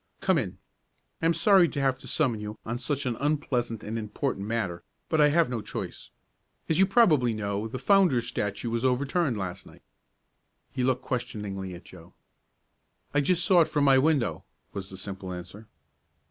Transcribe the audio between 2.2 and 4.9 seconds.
you on such an unpleasant and important matter,